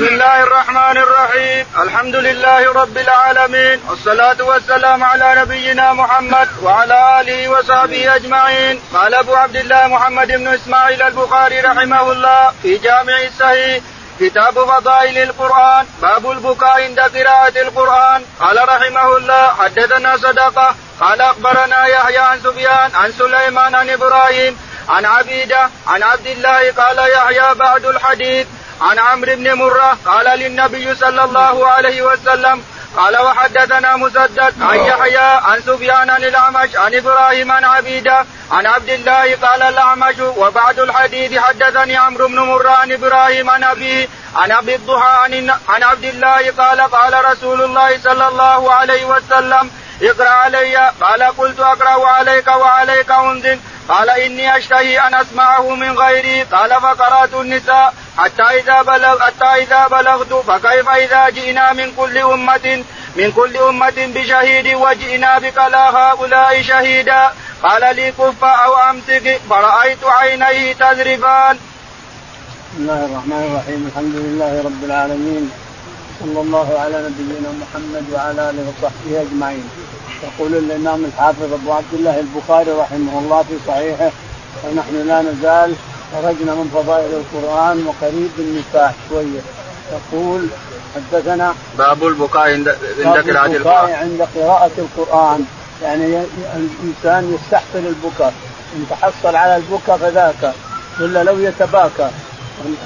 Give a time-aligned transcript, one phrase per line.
[0.00, 7.48] بسم الله الرحمن الرحيم الحمد لله رب العالمين والصلاة والسلام على نبينا محمد وعلى آله
[7.48, 13.82] وصحبه أجمعين قال أبو عبد الله محمد بن إسماعيل البخاري رحمه الله في جامع الصحيح
[14.20, 21.86] كتاب فضائل القرآن باب البكاء عند قراءة القرآن قال رحمه الله حدثنا صدقة قال أخبرنا
[21.86, 24.58] يحيى عن سفيان عن سليمان عن إبراهيم
[24.88, 28.46] عن عبيدة عن عبد الله قال يحيى بعد الحديث
[28.80, 32.62] عن عمرو بن مرة قال للنبي صلى الله عليه وسلم
[32.96, 38.90] قال وحدثنا مسدد عن يحيى عن سفيان عن الأعمش عن إبراهيم عن عبيده عن عبد
[38.90, 44.74] الله قال الأعمش وبعد الحديث حدثني عمرو بن مرة عن إبراهيم عن أبيه عن أبي
[44.74, 49.70] الضحى عن عن عبد الله قال قال رسول الله صلى الله عليه وسلم
[50.02, 53.58] اقرأ علي قال قلت أقرأ عليك وعليك انزل
[53.90, 56.42] قال إني أشتهي أن أسمعه من غيري.
[56.42, 60.32] قال فقرأت النساء حتى إذا بلغ حتى إذا بلغت.
[60.32, 62.84] فكيف إذا جئنا من كل أمة
[63.16, 67.30] من كل أمة بشهيد وجئنا بك لا هؤلاء شهيدا؟
[67.62, 69.40] قال لي كف أو أمسك.
[69.50, 71.58] فرأيت عينيه تذرفان.
[72.72, 73.90] بسم الله الرحمن الرحيم.
[73.90, 75.69] الحمد لله رب العالمين.
[76.20, 79.68] صلى الله على نبينا محمد وعلى آله وصحبه أجمعين.
[80.22, 84.10] يقول الإمام الحافظ أبو عبد الله البخاري رحمه الله في صحيحه
[84.64, 85.74] ونحن لا نزال
[86.12, 89.40] خرجنا من فضائل القرآن وقريب النكاح شوية.
[89.92, 90.46] يقول
[90.94, 92.68] حدثنا باب البكاء عند
[93.04, 93.92] عند قراءة القرآن.
[93.92, 95.44] عند قراءة القرآن.
[95.82, 96.22] يعني
[96.56, 98.34] الإنسان يستحسن البكاء.
[98.76, 100.54] إن تحصل على البكاء فذاك
[101.00, 102.08] إلا لو يتباكى.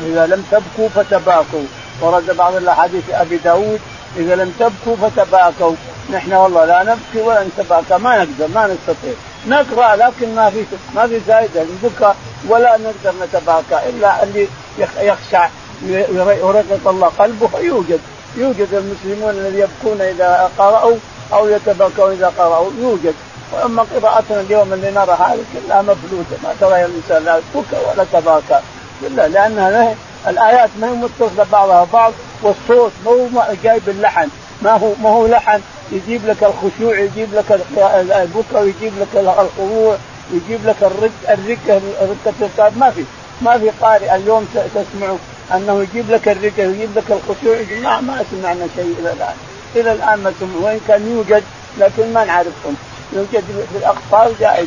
[0.07, 1.65] إذا لم تبكوا فتباكوا.
[2.01, 3.81] ورد بعض الأحاديث أبي داود
[4.17, 5.75] إذا لم تبكوا فتباكوا.
[6.13, 9.15] نحن والله لا نبكي ولا نتباكى ما نقدر ما نستطيع.
[9.47, 12.15] نقرأ لكن ما في ما في فائده نبكى
[12.49, 15.49] ولا نقدر نتباكى إلا اللي يخشع
[15.89, 18.01] يرقق الله قلبه يوجد
[18.37, 20.97] يوجد المسلمون الذين يبكون إذا قرأوا
[21.33, 23.15] أو يتبكون إذا قرأوا يوجد.
[23.53, 28.61] وأما قراءتنا اليوم اللي نرى هذه كلها مفلوتة ما ترى الانسان لا بكى ولا تباكى.
[29.01, 29.95] كلها لأنها
[30.29, 32.13] الآيات ما هي متصلة بعضها بعض
[32.43, 34.29] والصوت ما هو جايب اللحن.
[34.63, 35.61] ما هو ما هو لحن
[35.93, 39.97] يجيب لك الخشوع يجيب لك البكاء ويجيب لك الخضوع
[40.33, 41.81] يجيب لك الرك الركه
[42.43, 43.05] ركه ما في
[43.43, 45.15] ما في قارئ اليوم تسمع
[45.55, 49.35] أنه يجيب لك الركة ويجيب لك الخشوع يجيب ما ما سمعنا شيء إلى الآن.
[49.77, 50.67] إلى الآن ما سمع.
[50.67, 51.43] وإن كان يوجد
[51.79, 52.77] لكن ما نعرفهم.
[53.13, 54.67] يوجد في الاقطار جائز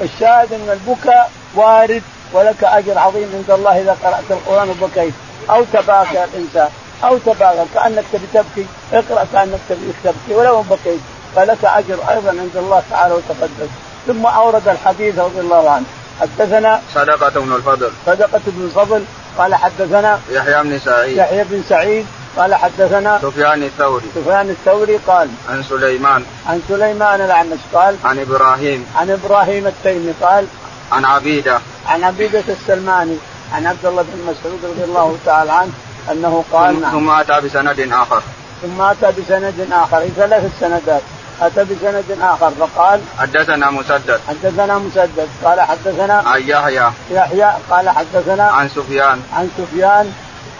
[0.00, 2.02] الشاهد أن البكاء وارد
[2.32, 5.14] ولك أجر عظيم عند الله إذا قرأت القرآن وبكيت.
[5.50, 6.68] أو تباكى الإنسان
[7.04, 11.00] أو تباغى كأنك تبي تبكي اقرأ كأنك تبي تبكي ولو بكيت.
[11.36, 13.70] فلك أجر أيضا عند الله تعالى وتقدس
[14.06, 15.84] ثم أورد الحديث رضي الله عنه.
[16.20, 17.90] حدثنا صدقة بن الفضل.
[18.06, 19.04] صدقة بن الفضل.
[19.38, 21.16] قال حدثنا يحيى بن سعيد.
[21.16, 22.06] يحيى بن سعيد.
[22.36, 24.04] قال حدثنا سفيان الثوري.
[24.14, 26.24] سفيان الثوري قال عن سليمان.
[26.48, 28.86] عن سليمان الاعمش قال عن إبراهيم.
[28.96, 30.46] عن إبراهيم التيمي قال
[30.92, 31.60] عن عبيدة.
[31.86, 33.16] عن عبيدة السلماني
[33.52, 35.72] عن عبد الله بن مسعود رضي الله تعالى عنه
[36.12, 36.90] أنه قال نعم.
[36.90, 38.22] ثم أتى بسند آخر.
[38.62, 40.08] ثم أتى بسند آخر.
[40.16, 41.02] ثلاث سندات.
[41.40, 44.20] أتى بسند آخر فقال حدثنا مسدد.
[44.28, 45.28] حدثنا مسدد.
[45.44, 46.90] قال حدثنا عن يحيى.
[47.10, 49.22] يحيى قال حدثنا عن سفيان.
[49.32, 50.12] عن سفيان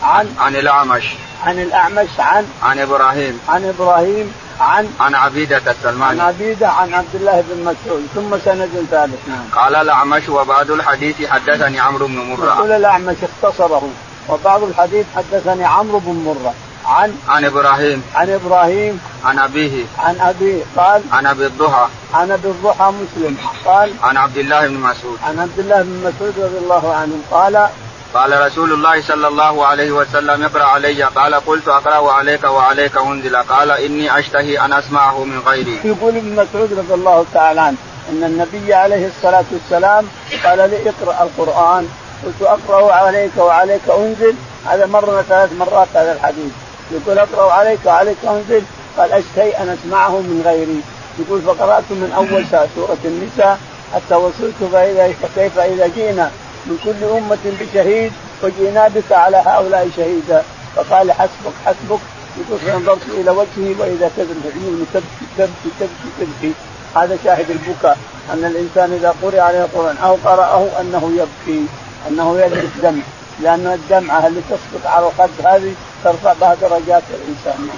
[0.02, 1.14] عن عن الأعمش.
[1.44, 3.40] عن الأعمش عن عن إبراهيم.
[3.48, 8.86] عن إبراهيم عن عن عبيدة السلماني عن عبيدة عن عبد الله بن مسعود ثم سند
[8.90, 9.28] ثالث.
[9.28, 9.44] نعم.
[9.52, 12.54] قال الأعمش وبعد الحديث حدثني عمرو بن مرة.
[12.54, 13.88] يقول الأعمش اختصره
[14.28, 16.54] وبعض الحديث حدثني عمرو بن مرة.
[16.86, 18.02] عن عن إبراهيم.
[18.14, 19.00] عن إبراهيم.
[19.24, 19.84] عن أبيه.
[19.98, 20.62] عن أبيه.
[20.76, 21.86] قال عن أبي الضحى.
[22.14, 23.36] عن أبي الضحى مسلم.
[23.64, 25.18] قال عن عبد الله بن مسعود.
[25.24, 27.68] عن عبد الله بن مسعود رضي الله عنه قال
[28.14, 31.02] قال رسول الله صلى الله عليه وسلم اقرأ علي.
[31.02, 33.36] قال قلت أقرأ عليك وعليك أنزل.
[33.36, 35.80] قال إني أشتهي أن أسمعه من غيري.
[35.84, 37.76] يقول ابن مسعود رضي الله تعالى عنه
[38.10, 40.06] إن النبي عليه الصلاة والسلام
[40.44, 41.88] قال لي اقرأ القرآن.
[42.24, 44.34] قلت أقرأ عليك وعليك أنزل.
[44.66, 46.52] هذا مرنا ثلاث مرات هذا الحديث.
[46.92, 48.62] يقول أقرأ عليك وعليك أنزل.
[48.98, 50.80] قال أشتهي أن أسمعه من غيري.
[51.18, 53.58] يقول فقرأت من أول سورة النساء
[53.94, 56.30] حتى وصلت فاذا كيف إذا جئنا.
[56.66, 58.12] من كل أمة بشهيد
[58.42, 60.42] وجئنا بك على هؤلاء شهيدا.
[60.76, 61.98] فقال حسبك حسبك.
[62.38, 66.52] يقول فنظرت إلى وجهه وإذا تذرف عيونه تبكي تبكي تبكي تبكي.
[66.96, 67.98] هذا شاهد البكاء
[68.32, 71.66] أن الإنسان إذا قرئ عليه القرآن أو قرأه أنه يبكي
[72.08, 73.02] أنه يذرف دمع.
[73.40, 75.74] لأن الدمعة اللي تسقط على الخد هذه
[76.04, 77.68] ترفع بها درجات الإنسان.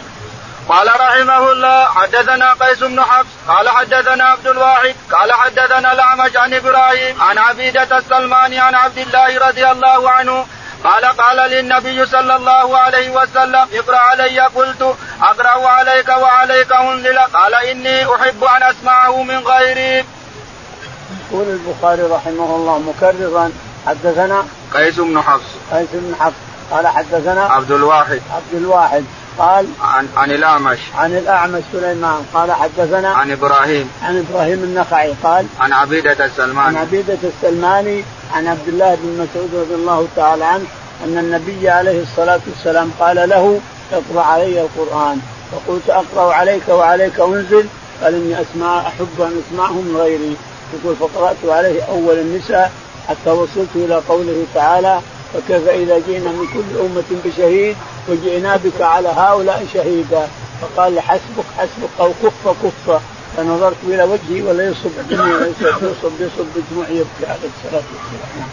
[0.68, 6.54] قال رحمه الله حدثنا قيس بن حفص قال حدثنا عبد الواحد قال حدثنا الأعمش عن
[6.54, 10.46] إبراهيم عن عبيدة السلماني عن عبد الله رضي الله عنه
[10.84, 17.54] قال قال للنبي صلى الله عليه وسلم اقرأ علي قلت أقرأ عليك وعليك أنزل قال
[17.54, 20.04] إني أحب أن أسمعه من غيري.
[21.30, 23.52] يقول البخاري رحمه الله مكررا
[23.86, 25.50] حدثنا قيس بن حفص.
[25.72, 26.34] قيس بن حفص
[26.70, 28.22] قال حدثنا عبد الواحد.
[28.30, 29.04] عبد الواحد.
[29.38, 30.78] قال عن عن الأعمش.
[30.94, 32.26] عن الأعمش سليمان.
[32.34, 33.90] قال حدثنا عن إبراهيم.
[34.02, 35.14] عن إبراهيم النخعي.
[35.22, 36.66] قال عن عبيدة السلماني.
[36.66, 40.64] عن عبيدة السلماني عن عبد الله بن مسعود رضي الله تعالى عنه
[41.04, 43.60] أن النبي عليه الصلاة والسلام قال له
[43.92, 45.20] اقرأ علي القرآن.
[45.52, 47.66] فقلت أقرأ عليك وعليك أنزل
[48.02, 50.36] قال إني أسمع أحب أن أسمعه من غيري.
[50.74, 52.72] يقول فقرأت عليه أول النساء
[53.08, 55.00] حتى وصلت إلى قوله تعالى
[55.34, 57.76] فكيف إذا جئنا من كل أمة بشهيد
[58.08, 60.28] وجئنا بك على هؤلاء شهيدا؟
[60.60, 63.00] فقال حسبك حسبك أو كف كف.
[63.36, 68.48] فنظرت إلى وجهي ولا يصب دمي يصب يصب بدموعي يبكي عليه الصلاة والسلام.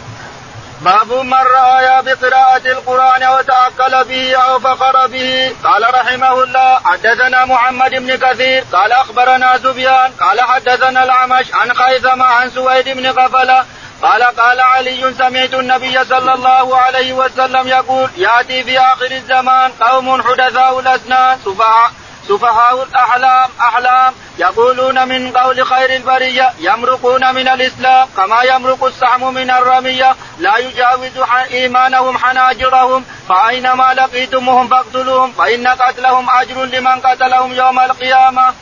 [0.80, 5.52] باب من رأى بقراءة القرآن وتأكل به أو فقر به.
[5.64, 8.64] قال رحمه الله حدثنا محمد بن كثير.
[8.72, 13.64] قال أخبرنا سفيان قال حدثنا الأعمش عن خيثمة عن سويد بن غفلة
[14.02, 20.22] قال قال علي سمعت النبي صلى الله عليه وسلم يقول يأتي في آخر الزمان قوم
[20.22, 21.90] حدثاء الأسنان سفهاء
[22.28, 29.50] سفهاء الاحلام أحلام يقولون من قول خير البرية يمرقون من الإسلام كما يمرق السهم من
[29.50, 31.18] الرمية لا يجاوز
[31.50, 38.54] إيمانهم حناجرهم فأينما لقيتموهم فاقتلوهم فإن قتلهم أجر لمن قتلهم يوم القيامة.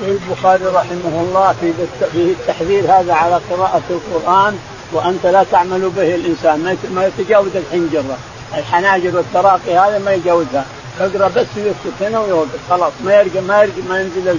[0.00, 1.72] يقول البخاري رحمه الله في
[2.14, 4.58] التحذير هذا على قراءة القرآن
[4.92, 8.16] وأنت لا تعمل به الإنسان ما يتجاوز الحنجرة.
[8.54, 10.64] الحناجر والتراقي هذا ما يجاوزها.
[10.98, 12.92] تقرا بس يسكت هنا ويوقف خلاص.
[13.04, 14.38] ما يرجع ما يرجع ما ينزل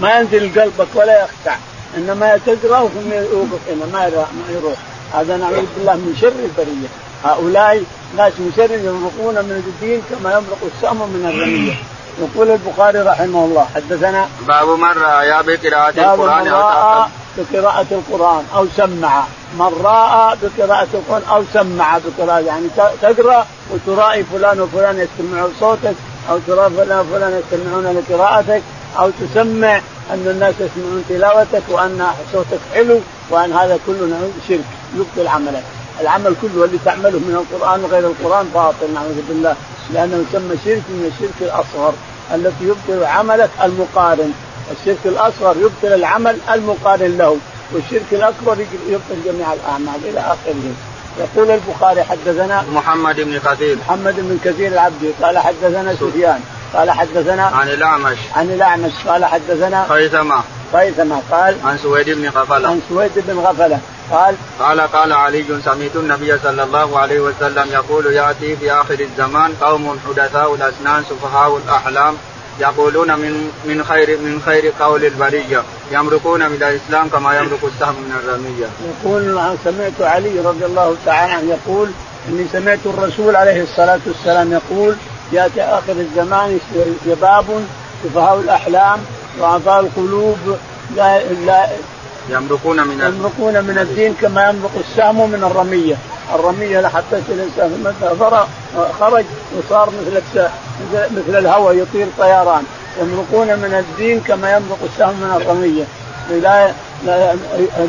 [0.00, 1.56] ما ينزل قلبك ولا يخشع
[1.96, 4.78] إنما تقرأ ثم يوقف هنا ما ما يروح.
[5.14, 6.88] هذا نعوذ بالله من شر البرية.
[7.24, 7.82] هؤلاء
[8.16, 11.95] ناس من شر يمرقون من الدين كما يمرق السهم من الرمية.
[12.18, 17.04] يقول البخاري رحمه الله حدثنا باب من رأى بقراءة القرآن أو
[17.38, 19.24] بقراءة القرآن أو سمع.
[19.58, 22.66] من رأى بقراءة القرآن أو سمع بقراءة يعني
[23.02, 25.94] تقرأ وترائي فلان وفلان يستمعون صوتك
[26.30, 28.62] أو ترى فلان وفلان يستمعون لقراءتك
[28.98, 29.80] أو تسمع
[30.12, 34.64] أن الناس يسمعون تلاوتك وأن صوتك حلو وأن هذا كله شرك
[34.96, 35.62] يبطل عملك
[36.00, 39.56] العمل كله اللي تعمله من القرآن وغير القرآن باطل نعوذ بالله.
[39.90, 41.94] لأنه يسمى شرك من الشرك الأصغر
[42.34, 44.32] التي يبطل عملك المقارن.
[44.72, 47.36] الشرك الأصغر يبطل العمل المقارن له
[47.72, 48.56] والشرك الأكبر
[48.88, 50.74] يبطل جميع الأعمال إلى آخره.
[51.18, 53.76] يقول البخاري حدثنا محمد بن كثير.
[53.76, 55.10] محمد بن كثير العبدي.
[55.22, 56.40] قال حدثنا سفيان.
[56.74, 58.18] قال حدثنا عن الأعمش.
[58.36, 58.92] عن الأعمش.
[59.06, 60.42] قال حدثنا خيثمة.
[60.72, 61.22] خيثمة.
[61.30, 62.68] قال عن سويد بن غفلة.
[62.68, 63.80] عن سويد بن غفلة.
[64.12, 69.52] قال قال قال علي سمعت النبي صلى الله عليه وسلم يقول يأتي في آخر الزمان
[69.60, 72.14] قوم حدثاء الأسنان سفهاء الأحلام
[72.60, 75.62] يقولون من من خير من خير قول البرية
[75.92, 78.66] يمرقون من الإسلام كما يمرق السهم من الرمية.
[78.88, 81.90] يقول سمعت علي رضي الله تعالى عنه يقول
[82.28, 84.96] إني سمعت الرسول عليه الصلاة والسلام يقول
[85.32, 86.58] يأتي آخر الزمان
[87.04, 87.44] شباب
[88.04, 88.98] سفهاء الأحلام
[89.38, 90.38] ضعفاء القلوب
[90.96, 91.68] لا لا
[92.30, 95.96] يمرقون من يمرقون من الدين كما يمرق السهم من الرمية،
[96.34, 97.94] الرمية لو حطيت الإنسان
[99.00, 99.24] خرج
[99.58, 100.42] وصار مثل
[100.90, 102.64] مثل الهواء يطير طيران،
[103.00, 105.84] يمرقون من الدين كما يمرق السهم من الرمية،
[106.42, 106.72] لا
[107.06, 107.34] لا,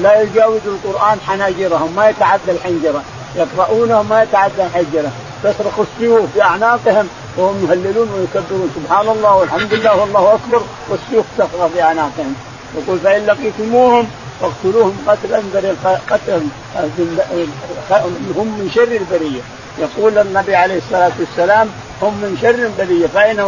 [0.03, 3.01] لا يجاوز القرآن حناجرهم ما يتعدى الحنجرة،
[3.35, 5.11] يقرؤونه ما يتعدى الحنجرة،
[5.43, 8.71] تصرخ السيوف في أعناقهم وهم يهللون ويكبرون.
[8.75, 10.61] سبحان الله والحمد لله والله أكبر.
[10.89, 12.35] والسيوف تصرخ في أعناقهم.
[12.77, 14.07] يقول فإن لقيتموهم
[14.41, 15.37] فاقتلوهم قتلا
[16.09, 16.41] قتلا
[18.35, 19.41] هم من شر البرية.
[19.79, 21.69] يقول النبي عليه الصلاة والسلام
[22.01, 23.39] هم من شر البرية فاين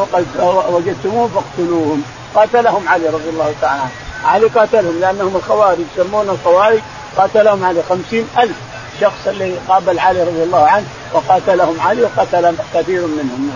[0.72, 2.03] وجدتموهم فاقتلوهم.
[2.36, 3.91] قتلهم علي رضي الله تعالى عنه.
[4.25, 6.79] علي قتلهم لأنهم الخوارج يسمون الخوارج.
[7.17, 8.58] قتلهم علي خمسين ألف
[9.01, 13.51] شخص اللي قابل علي رضي الله عنه وقاتلهم علي وقتل كثير منهم.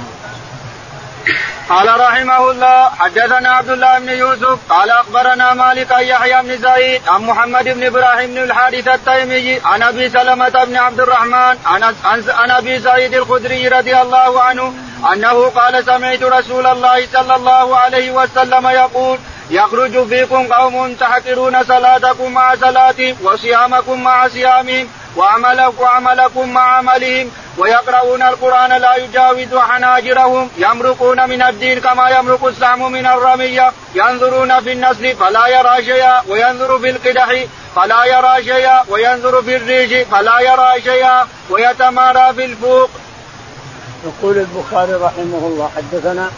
[1.69, 7.21] قال رحمه الله حدثنا عبد الله بن يوسف قال أخبرنا مالك يحيى بن زيد عن
[7.21, 11.57] محمد بن إبراهيم بن الحارث التيمي عن أبي سلمة بن عبد الرحمن
[12.27, 14.73] عن أبي سعيد الخدري رضي الله عنه
[15.13, 22.31] أنه قال سمعت رسول الله صلى الله عليه وسلم يقول يخرج فيكم قوم تحقرون صلاتكم
[22.31, 24.87] مع صلاتهم وصيامكم مع صيامهم
[25.17, 30.49] وعملك وعملكم مع عملهم ويقرؤون القرآن لا يجاوز حناجرهم.
[30.57, 33.71] يمرقون من الدين كما يمرق السهم من الرمية.
[33.95, 40.07] ينظرون في النسل فلا يرى شيئا وينظر في القدح فلا يرى شيئا وينظر في الريش
[40.11, 42.89] فلا يرى شيئا ويتمارى في الفوق.
[44.05, 46.29] يقول البخاري رحمه الله حدثنا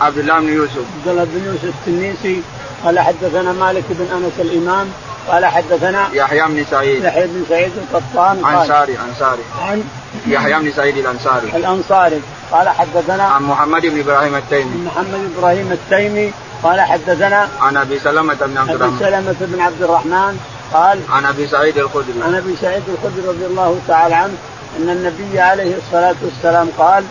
[0.00, 0.84] عبد الله بن يوسف.
[0.98, 2.42] عبد الله بن يوسف التنيسي
[2.84, 4.92] قال حدثنا مالك بن أنس الإمام
[5.28, 7.04] قال حدثنا يحيى بن سعيد.
[7.04, 9.84] يحيى بن سعيد القطان انصاري انصاري عن
[10.26, 11.50] يحيى بن سعيد الأنصاري.
[11.54, 12.20] الأنصاري.
[12.52, 14.84] قال حدثنا عن محمد بن إبراهيم التيمي.
[14.86, 16.32] محمد إبراهيم التيمي.
[16.62, 18.96] قال حدثنا عن أبي سلمة بن عبد الرحمن.
[18.96, 20.38] ابي سلمة بن عبد الرحمن
[20.72, 22.22] قال عن أبي سعيد الخدري.
[22.22, 24.34] عن أبي سعيد الخدري رضي الله تعالى عنه
[24.78, 27.04] أن النبي عليه الصلاة والسلام قال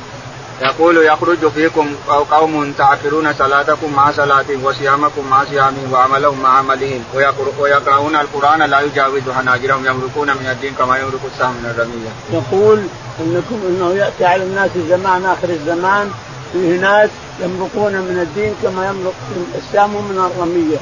[0.61, 1.95] يقول يخرج فيكم
[2.31, 7.03] قوم تعكرون صلاتكم مع صلاتهم وصيامكم مع صيامهم وعملهم مع عملهم.
[7.59, 12.11] ويقرؤون القرآن لا يجاوز حناجرهم يمرقون من الدين كما يمرق السهم من الرمية.
[12.33, 12.79] يقول
[13.19, 16.11] انكم إنه ياتي على الناس زمان آخر الزمان
[16.53, 17.09] فيه ناس
[17.39, 19.13] يمرقون من الدين كما يمرق
[19.55, 20.77] السهم من الرمية.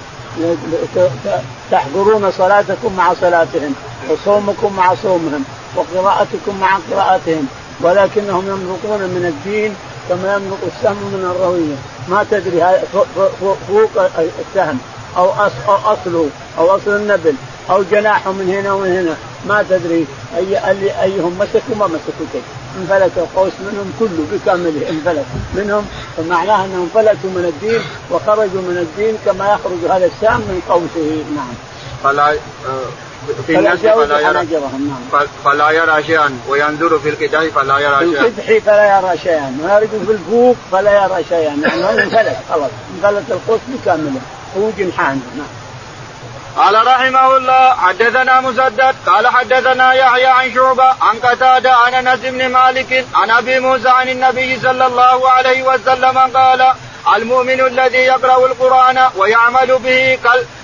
[1.72, 3.74] تحضرون صلاتكم مع صلاتهم
[4.10, 5.44] وصومكم مع صومهم
[5.76, 7.48] وقراءتكم مع قراءتهم.
[7.82, 9.76] ولكنهم يمرقون من الدين
[10.10, 11.76] كما يمرق السهم من الروية.
[12.08, 12.62] ما تدري
[13.70, 14.78] فوق السهم
[15.18, 15.30] أو
[15.86, 17.36] أصله أو أصل النبل
[17.70, 19.16] أو جناحه من هنا ومن هنا.
[19.48, 20.06] ما تدري.
[20.38, 22.44] اي أيهم مسكوا ما مسكوا شيء.
[22.82, 25.26] انفلت القوس منهم كله بكامله انفلت.
[25.56, 25.86] منهم
[26.18, 31.24] فمعناه أنهم فلتوا من الدين وخرجوا من الدين كما يخرج هذا السهم من قوسه.
[31.36, 31.54] نعم.
[32.04, 32.36] فلا آه،
[33.48, 35.28] في الناس فلا يرى نعم.
[35.46, 38.24] فلا يرى شيئا وينظر في القدح فلا يرى شيئا.
[38.24, 42.72] في القدح فلا يرى شيئا ويرد في الفوق فلا يرى شيئا يعني انفلت خلاص.
[42.96, 44.22] انفلت القوس بكامله
[44.58, 45.66] هو جنحان نعم.
[46.58, 52.50] قال رحمه الله حدثنا مسدد قال حدثنا يحيى عن شعبة عن قتادة عن أنس بن
[52.50, 56.74] مالك عن أبي موسى عن النبي صلى الله عليه وسلم قال
[57.16, 60.20] المؤمن الذي يقرأ القرآن ويعمل به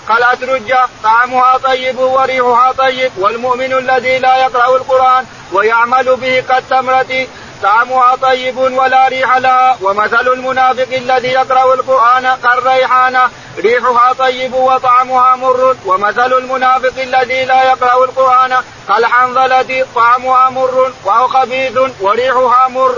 [0.08, 7.28] كالأترجة طعمها طيب وريحها طيب والمؤمن الذي لا يقرأ القرآن ويعمل به كالتمرة
[7.64, 15.76] طعمها طيب ولا ريح لها ومثل المنافق الذي يقرأ القرآن كالريحانة ريحها طيب وطعمها مر
[15.86, 18.54] ومثل المنافق الذي لا يقرأ القرآن
[18.88, 22.96] كالحنظلة طعمها مر وهو خبيث وريحها مر.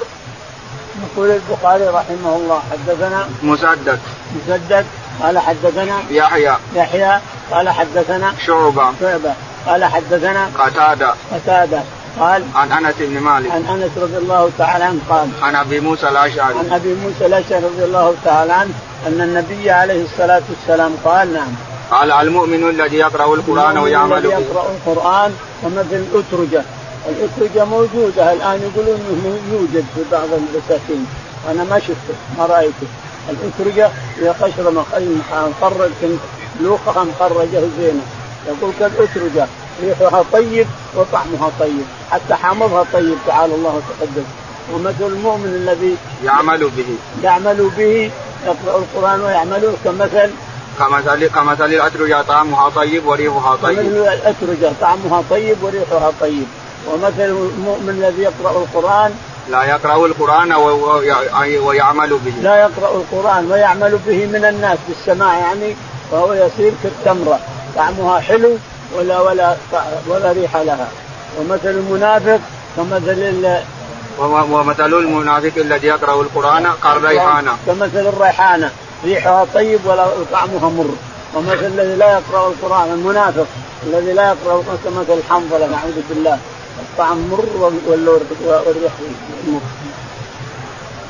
[1.04, 4.00] يقول البخاري رحمه الله حدثنا مسدد
[4.36, 4.86] مسدد
[5.22, 6.56] قال حدثنا يحيى.
[6.76, 7.20] يحيى.
[7.52, 8.94] قال حدثنا شعبة.
[9.02, 9.34] شعبة.
[9.68, 11.14] قال حدثنا قتادة.
[11.32, 11.82] قتادة.
[12.20, 13.52] قال عن أنس بن مالك.
[13.52, 16.60] عن أنس رضي الله تعالى عنه قال عن أبي موسى الأشعري.
[16.60, 18.74] عن أبي موسى الأشعري رضي الله تعالى عنه
[19.08, 21.54] أن النبي عليه الصلاة والسلام قال نعم.
[21.92, 26.64] قال المؤمن الذي يقرأ القرآن ويعمل به يقرأ القرآن ومثل الأترجة.
[27.10, 28.34] الأترجة موجودة.
[28.34, 31.06] الآن يقولون انه يوجد في بعض البساتين
[31.52, 32.88] أنا ما شفته ما رأيته.
[33.30, 33.90] الاترجه
[34.20, 34.86] هي قشرة
[35.62, 35.92] مخرج
[36.62, 38.02] لوقها مخرجه زينة.
[38.48, 39.48] يقول كالاترجه
[39.84, 44.24] ريحها طيب وطعمها طيب حتى حامضها طيب تعالى الله وتقدم
[44.74, 46.96] ومثل المؤمن الذي يعمل به.
[47.24, 48.12] يعمل به
[48.46, 50.32] يقرأ القرآن ويعمل كمثل
[50.80, 53.78] كمثل كمثل الأترجة طعمها طيب وريحها طيب.
[53.78, 56.46] كمثل الأترجة طعمها طيب وريحها طيب.
[56.88, 59.14] ومثل المؤمن الذي يقرأ القرآن
[59.50, 60.54] لا يقرأ القرآن
[61.66, 62.34] ويعمل به.
[62.42, 65.76] لا يقرأ القرآن ويعمل به من الناس بالسماع يعني
[66.12, 67.40] فهو يصير كالتمرة
[67.76, 68.58] طعمها حلو
[68.98, 69.56] ولا ولا
[70.08, 70.88] ولا ريح لها.
[71.40, 72.40] ومثل المنافق
[72.78, 73.60] كمثل
[74.52, 77.58] ومثل المنافق الذي يقرأ القرآن كالريحانة.
[77.68, 78.72] كمثل الريحانة.
[79.06, 80.96] ريحها طيب ولا طعمها مر.
[81.36, 83.48] ومثل الذي لا يقرأ القرآن المنافق
[83.84, 86.38] الذي لا يقرأ كمثل الحنظلة نعوذ بالله.
[86.80, 87.46] الطعم مر
[87.88, 88.94] والريح
[89.48, 89.62] مر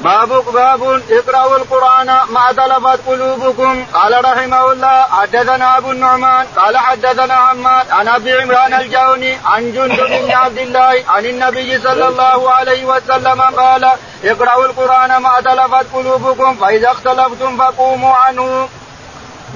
[0.03, 7.33] باب باب اقرأوا القرآن ما تلفت قلوبكم قال رحمه الله حدثنا أبو النعمان قال حدثنا
[7.33, 12.85] عماد عن أبي عمران الجوني عن جندب بن عبد الله عن النبي صلى الله عليه
[12.85, 13.91] وسلم قال
[14.23, 18.67] اقرأوا القرآن ما تلفت قلوبكم فإذا اختلفتم فقوموا عنه.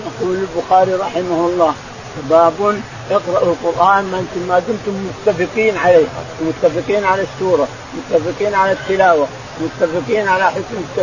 [0.06, 1.74] يقول البخاري رحمه الله
[2.30, 6.06] باب اقرأوا القرآن ما أنتم دمتم متفقين عليه
[6.42, 9.28] متفقين على السورة متفقين على التلاوة
[9.62, 11.02] متفقين على حسن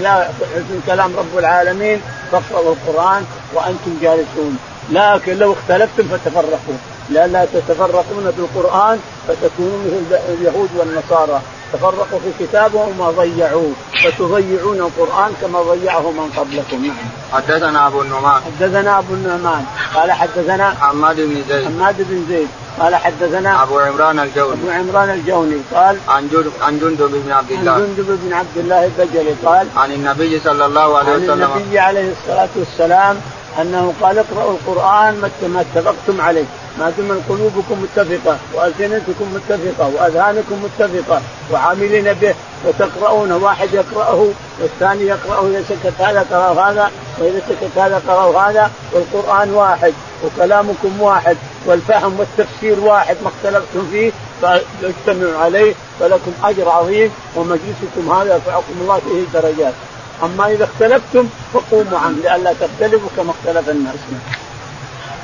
[0.54, 2.00] حسن كلام رب العالمين
[2.32, 4.58] فاقرأوا القرآن وأنتم جالسون.
[4.90, 6.74] لكن لو اختلفتم فتفرقوا.
[7.10, 11.40] لا لا تتفرقون بالقرآن فتكونوا مثل اليهود والنصارى.
[11.74, 13.72] تفرقوا في كتابهم وما ضيعوه
[14.04, 16.86] فتضيعون القرآن كما ضيعه من قبلكم.
[16.86, 16.96] نعم.
[17.32, 18.40] حدثنا أبو النعمان.
[18.42, 19.64] حدثنا أبو النعمان.
[19.94, 21.64] قال حدثنا حماد بن زيد.
[21.66, 22.48] حماد بن زيد.
[22.80, 24.52] قال حدثنا أبو عمران الجوني.
[24.52, 25.56] أبو عمران الجوني.
[25.74, 27.72] قال عن جندب عن جندب بن عبد الله.
[27.72, 29.34] عن جندب بن عبد الله البجلي.
[29.44, 31.52] قال عن النبي صلى الله عليه عن وسلم.
[31.56, 33.16] النبي عليه الصلاة والسلام
[33.60, 36.44] أنه قال اقرأوا القرآن ما اتفقتم عليه.
[36.78, 42.34] ما دام قلوبكم متفقة وألسنتكم متفقة وأذهانكم متفقة وعاملين به
[42.66, 44.28] وتقرؤون واحد يقرأه
[44.60, 49.92] والثاني يقرأه إذا سكت هذا قرأوا هذا وإذا سكت هذا قرأوا هذا والقرآن واحد
[50.24, 54.12] وكلامكم واحد والفهم والتفسير واحد ما اختلفتم فيه
[54.42, 59.74] فاجتمعوا عليه فلكم أجر عظيم ومجلسكم هذا يرفعكم الله فيه درجات
[60.22, 63.94] أما إذا اختلفتم فقوموا عنه لئلا تختلفوا كما اختلف الناس.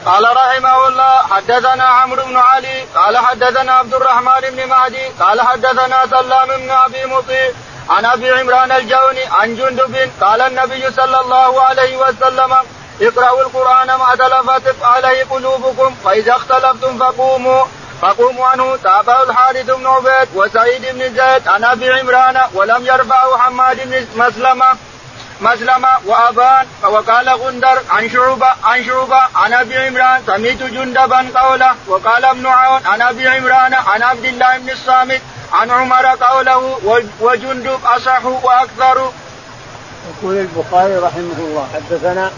[0.06, 6.06] قال رحمه الله حدثنا عمرو بن علي قال حدثنا عبد الرحمن بن مهدي قال حدثنا
[6.06, 7.50] سلام بن أبي مطيع
[7.90, 12.56] عن أبي عمران الجوني عن جندب قال النبي صلى الله عليه وسلم
[13.00, 17.64] اقرأوا القرآن ما تلفت عليه قلوبكم فإذا اختلفتم فقوموا.
[18.02, 23.76] فقوموا عنه تابعه الحارث بن عبيد وسعيد بن زيد عن أبي عمران ولم يرفعه حماد
[23.88, 24.66] بن مسلمة.
[25.40, 32.24] مسلمة وأبان وقال غندر عن شعوبة عن شعوبة عن أبي عمران سمعت جندبا قوله وقال
[32.24, 35.20] ابن عون عن أبي عمران عن عبد الله بن الصامت
[35.52, 36.78] عن عمر قوله
[37.20, 39.12] وجندب أصح وأكثر.
[40.10, 42.30] يقول البخاري رحمه الله حدثنا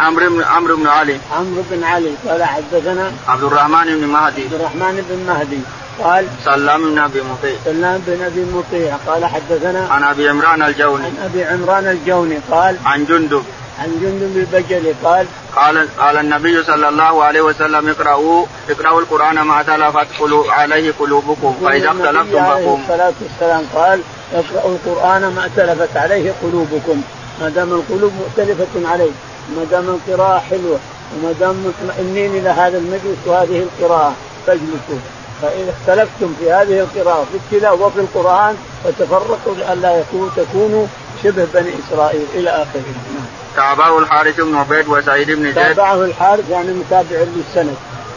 [0.00, 1.18] عمرو بن عمرو بن علي.
[1.32, 4.42] عمرو بن علي قال حدثنا عبد الرحمن بن مهدي.
[4.42, 5.60] عبد الرحمن بن مهدي.
[6.04, 8.96] قال سلام بن ابي مطيع سلام بن ابي مطيع.
[9.06, 11.04] قال حدثنا عن أبي عمران الجوني.
[11.04, 12.38] عن أبي عمران الجوني.
[12.50, 13.44] قال عن جندب.
[13.78, 14.94] عن جندب البجلي.
[15.04, 15.26] قال
[15.56, 20.06] قال قال النبي صلى الله عليه وسلم اقرأوا اقرأوا القرآن ما تلفت
[20.50, 21.56] عليه قلوبكم.
[21.64, 22.50] فإذا اختلفتم فقوموا.
[22.50, 24.00] عليه الصلاة والسلام قال
[24.34, 27.02] اقرأوا القرآن ما تلفت عليه قلوبكم.
[27.40, 29.10] ما دام القلوب مختلفة عليه
[29.56, 30.78] ما دام القراءة حلوة
[31.14, 34.12] وما دام مطمئنين إلى هذا المجلس وهذه القراءة
[34.46, 35.17] فاجلسوا.
[35.42, 40.86] فإن اختلفتم في هذه القراءة في التلاوة وفي القرآن فتفرقوا لئلا يكون تكونوا
[41.22, 42.82] شبه بني إسرائيل إلى آخره.
[43.56, 45.54] تابعه الحارث بن عبيد وسعيد بن زيد.
[45.54, 47.74] تابعه الحارث يعني متابع للسند.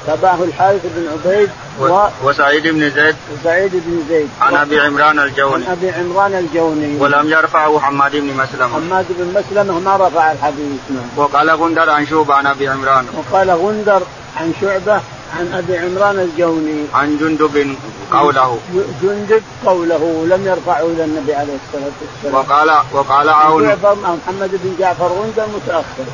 [0.07, 1.49] تابعه الحارث بن عبيد
[1.79, 2.07] و...
[2.23, 3.15] وسعيد بن زيد.
[3.33, 4.29] وسعيد بن زيد.
[4.41, 5.65] عن أبي عمران الجوني.
[5.65, 6.99] عن أبي عمران الجوني.
[6.99, 8.73] ولم يرفعه حماد بن مسلمة.
[8.73, 10.81] حماد بن مسلمة ما رفع الحديث.
[10.89, 11.09] نعم.
[11.17, 13.05] وقال غندر عن شوبة عن أبي عمران.
[13.17, 14.01] وقال غندر
[14.37, 15.01] عن شعبة
[15.39, 16.85] عن أبي عمران الجوني.
[16.93, 17.75] عن جندب
[18.11, 18.59] قوله.
[19.01, 22.35] جندب قوله لم يرفعه إلى النبي عليه الصلاة والسلام.
[22.35, 23.63] وقال وقال عون.
[23.93, 26.05] محمد بن جعفر غندر متأخر.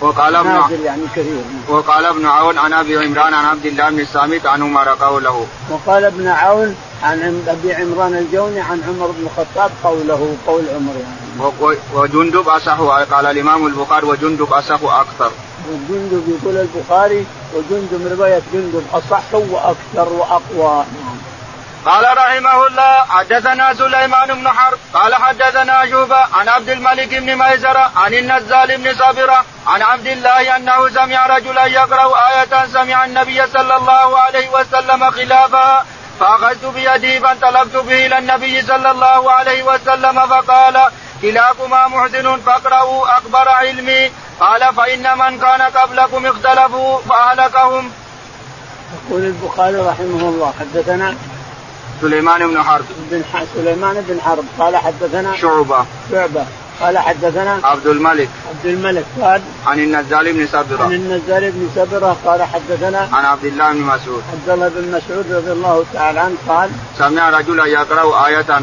[0.00, 1.42] وقال ابن يعني كثير.
[1.68, 5.46] وقال ابن عون عن أبي عمران عن عبد الله بن الصامت عن عمر قوله.
[5.70, 11.76] وقال ابن عون عن أبي عمران الجوني عن عمر بن الخطاب قوله قول عمر يعني.
[11.94, 15.30] وجندب اصح قال الإمام البخاري وجندب أصح أكثر.
[15.68, 20.84] وجندب يقول البخاري وجندب رواية جندب أصح وأكثر وأقوى.
[21.86, 27.90] قال رحمه الله حدثنا سليمان بن حرب قال حدثنا شوبة عن عبد الملك بن ميسرة
[27.96, 33.76] عن النزال بن صبرة عن عبد الله أنه سمع رجلا يقرأ آية سمع النبي صلى
[33.76, 35.84] الله عليه وسلم خلافها
[36.20, 40.76] فأخذت بيدي فانطلقت به إلى النبي صلى الله عليه وسلم فقال
[41.22, 44.10] كلاكما محسن فاقرأوا أكبر علمي.
[44.40, 47.90] قال فإن من كان قبلكم اختلفوا فأهلكهم.
[48.94, 51.14] يقول البخاري رحمه الله حدثنا
[52.00, 52.84] سليمان بن حرب.
[53.10, 53.22] بن
[53.54, 55.86] سليمان بن حرب قال حدثنا شعبة.
[56.12, 56.46] شعبة.
[56.80, 58.28] قال حدثنا عبد الملك.
[58.48, 59.04] عبد الملك.
[59.20, 63.80] قال عن النزال بن سبرة عن النزال بن سبرة قال حدثنا عن عبد الله بن
[63.80, 64.22] مسعود.
[64.32, 68.60] عبد الله بن مسعود رضي الله تعالى عنه قال سمع رجلا يقرأ آية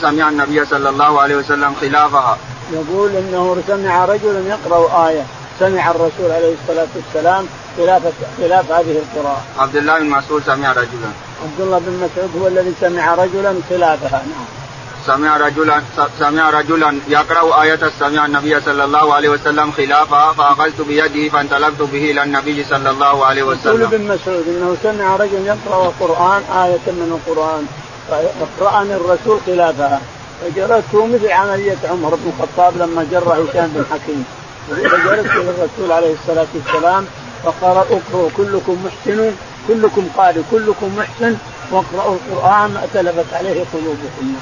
[0.00, 2.38] سمع النبي صلى الله عليه وسلم خلافها.
[2.72, 5.24] يقول إنه سمع رجلا يقرأ آية.
[5.60, 7.46] سمع الرسول عليه الصلاة والسلام
[7.76, 8.02] خلاف
[8.38, 9.42] خلاف هذه القراءة.
[9.58, 11.10] عبد الله بن مسعود سمع رجلا.
[11.44, 14.22] عبد الله بن مسعود هو الذي سمع رجلا خلافها.
[14.32, 14.63] نعم.
[15.06, 15.82] سمع رجلا
[16.18, 22.10] سمع رجلا يقرأ آية سمع النبي صلى الله عليه وسلم خلافها فأخذت بيده فانطلقت به
[22.10, 23.80] إلى النبي صلى الله عليه وسلم.
[23.80, 27.66] يقول ابن مسعود أنه سمع رجل يقرأ القرآن آية من القرآن.
[28.08, 30.00] فأقرأني الرسول خلافها.
[30.40, 34.24] فجرته مثل عملية عمر بن الخطاب لما جر هشام بن حكيم.
[34.70, 37.06] فجلست إلى الرسول عليه الصلاة والسلام
[37.44, 39.32] فقال اقرأوا كلكم محسن
[39.68, 41.36] كلكم قارئ كلكم محسن
[41.70, 44.34] واقرأوا القرآن ما تلفت عليه قلوبكم.